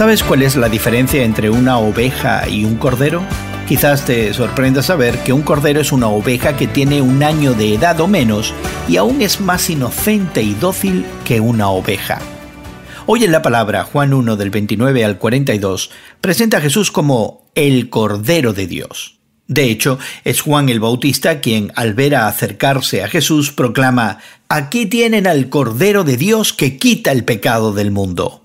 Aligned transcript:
¿Sabes 0.00 0.22
cuál 0.22 0.40
es 0.40 0.56
la 0.56 0.70
diferencia 0.70 1.24
entre 1.24 1.50
una 1.50 1.76
oveja 1.76 2.48
y 2.48 2.64
un 2.64 2.76
cordero? 2.76 3.22
Quizás 3.68 4.06
te 4.06 4.32
sorprenda 4.32 4.82
saber 4.82 5.18
que 5.18 5.34
un 5.34 5.42
cordero 5.42 5.78
es 5.78 5.92
una 5.92 6.08
oveja 6.08 6.56
que 6.56 6.66
tiene 6.66 7.02
un 7.02 7.22
año 7.22 7.52
de 7.52 7.74
edad 7.74 8.00
o 8.00 8.06
menos 8.06 8.54
y 8.88 8.96
aún 8.96 9.20
es 9.20 9.42
más 9.42 9.68
inocente 9.68 10.40
y 10.40 10.54
dócil 10.54 11.04
que 11.26 11.40
una 11.40 11.68
oveja. 11.68 12.18
Hoy 13.04 13.24
en 13.24 13.30
la 13.30 13.42
palabra 13.42 13.84
Juan 13.84 14.14
1 14.14 14.36
del 14.36 14.48
29 14.48 15.04
al 15.04 15.18
42 15.18 15.90
presenta 16.22 16.56
a 16.56 16.60
Jesús 16.62 16.90
como 16.90 17.50
el 17.54 17.90
Cordero 17.90 18.54
de 18.54 18.66
Dios. 18.66 19.18
De 19.48 19.64
hecho, 19.64 19.98
es 20.24 20.40
Juan 20.40 20.70
el 20.70 20.80
Bautista 20.80 21.40
quien, 21.40 21.72
al 21.76 21.92
ver 21.92 22.14
a 22.14 22.26
acercarse 22.26 23.04
a 23.04 23.08
Jesús, 23.08 23.52
proclama, 23.52 24.16
Aquí 24.48 24.86
tienen 24.86 25.26
al 25.26 25.50
Cordero 25.50 26.04
de 26.04 26.16
Dios 26.16 26.54
que 26.54 26.78
quita 26.78 27.12
el 27.12 27.24
pecado 27.24 27.74
del 27.74 27.90
mundo. 27.90 28.39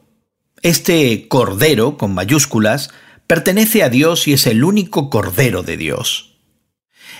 Este 0.65 1.27
Cordero, 1.27 1.95
con 1.95 2.15
mayúsculas, 2.15 2.89
pertenece 3.27 3.83
a 3.83 3.89
Dios 3.89 4.27
y 4.27 4.33
es 4.33 4.47
el 4.47 4.63
único 4.63 5.11
Cordero 5.11 5.61
de 5.61 5.77
Dios. 5.77 6.39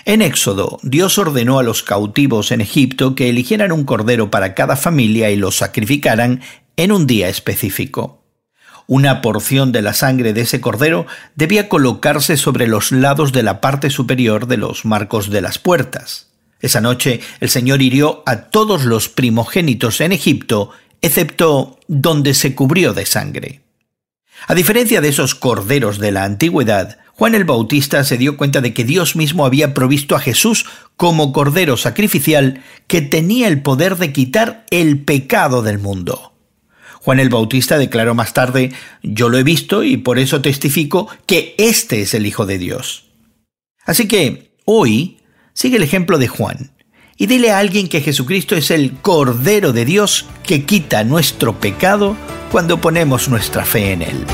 En 0.04 0.20
Éxodo, 0.20 0.80
Dios 0.82 1.16
ordenó 1.16 1.60
a 1.60 1.62
los 1.62 1.84
cautivos 1.84 2.50
en 2.50 2.60
Egipto 2.60 3.14
que 3.14 3.28
eligieran 3.28 3.70
un 3.70 3.84
cordero 3.84 4.32
para 4.32 4.54
cada 4.54 4.74
familia 4.74 5.30
y 5.30 5.36
lo 5.36 5.52
sacrificaran 5.52 6.40
en 6.76 6.90
un 6.90 7.06
día 7.06 7.28
específico. 7.28 8.24
Una 8.88 9.22
porción 9.22 9.70
de 9.70 9.82
la 9.82 9.94
sangre 9.94 10.32
de 10.32 10.40
ese 10.40 10.60
cordero 10.60 11.06
debía 11.36 11.68
colocarse 11.68 12.36
sobre 12.36 12.66
los 12.66 12.90
lados 12.90 13.30
de 13.30 13.44
la 13.44 13.60
parte 13.60 13.90
superior 13.90 14.48
de 14.48 14.56
los 14.56 14.84
marcos 14.84 15.30
de 15.30 15.40
las 15.40 15.60
puertas. 15.60 16.32
Esa 16.58 16.80
noche 16.80 17.20
el 17.38 17.48
Señor 17.48 17.80
hirió 17.80 18.24
a 18.26 18.46
todos 18.48 18.84
los 18.84 19.08
primogénitos 19.08 20.00
en 20.00 20.10
Egipto, 20.10 20.70
excepto 21.02 21.78
donde 21.88 22.34
se 22.34 22.54
cubrió 22.54 22.92
de 22.92 23.06
sangre. 23.06 23.62
A 24.46 24.54
diferencia 24.54 25.00
de 25.00 25.08
esos 25.08 25.34
corderos 25.34 25.98
de 25.98 26.12
la 26.12 26.24
antigüedad, 26.24 26.98
Juan 27.12 27.34
el 27.34 27.44
Bautista 27.44 28.04
se 28.04 28.18
dio 28.18 28.36
cuenta 28.36 28.60
de 28.60 28.74
que 28.74 28.84
Dios 28.84 29.16
mismo 29.16 29.46
había 29.46 29.72
provisto 29.72 30.14
a 30.14 30.20
Jesús 30.20 30.66
como 30.96 31.32
cordero 31.32 31.78
sacrificial 31.78 32.62
que 32.86 33.00
tenía 33.00 33.48
el 33.48 33.62
poder 33.62 33.96
de 33.96 34.12
quitar 34.12 34.66
el 34.70 35.00
pecado 35.00 35.62
del 35.62 35.78
mundo. 35.78 36.34
Juan 37.00 37.20
el 37.20 37.30
Bautista 37.30 37.78
declaró 37.78 38.14
más 38.14 38.34
tarde, 38.34 38.72
yo 39.02 39.28
lo 39.28 39.38
he 39.38 39.44
visto 39.44 39.82
y 39.82 39.96
por 39.96 40.18
eso 40.18 40.42
testifico 40.42 41.08
que 41.24 41.54
este 41.56 42.02
es 42.02 42.12
el 42.14 42.26
Hijo 42.26 42.44
de 42.44 42.58
Dios. 42.58 43.06
Así 43.84 44.08
que, 44.08 44.52
hoy, 44.64 45.18
sigue 45.54 45.76
el 45.76 45.84
ejemplo 45.84 46.18
de 46.18 46.28
Juan 46.28 46.75
y 47.16 47.26
dile 47.26 47.50
a 47.50 47.58
alguien 47.58 47.88
que 47.88 48.00
Jesucristo 48.00 48.56
es 48.56 48.70
el 48.70 48.92
Cordero 48.92 49.72
de 49.72 49.84
Dios 49.84 50.26
que 50.42 50.64
quita 50.64 51.04
nuestro 51.04 51.58
pecado 51.58 52.16
cuando 52.50 52.80
ponemos 52.80 53.28
nuestra 53.28 53.64
fe 53.64 53.92
en 53.92 54.02
Él. 54.02 54.24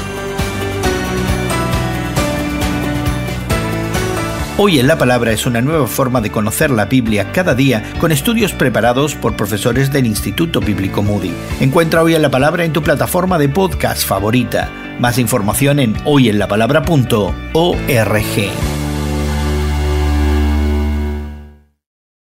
Hoy 4.58 4.78
en 4.78 4.86
la 4.86 4.98
Palabra 4.98 5.33
es 5.33 5.47
una 5.47 5.62
nueva 5.62 5.86
forma 5.86 6.20
de 6.20 6.30
conocer 6.30 6.70
la 6.70 6.84
Biblia 6.84 7.33
cada 7.33 7.55
día 7.55 7.83
con 7.98 8.12
estudios 8.12 8.52
preparados 8.52 9.14
por 9.14 9.34
profesores 9.34 9.91
del 9.91 10.06
Instituto 10.06 10.61
Bíblico 10.61 11.02
Moody. 11.02 11.33
Encuentra 11.61 12.02
Hoy 12.02 12.14
en 12.14 12.22
la 12.22 12.30
Palabra 12.30 12.64
en 12.64 12.72
tu 12.72 12.83
plataforma 12.83 13.39
de 13.39 13.48
podcast 13.48 14.06
favorita. 14.06 14.70
Más 15.00 15.19
información 15.19 15.80
en 15.80 15.96
hoyenlapalabra.org. 16.05 18.81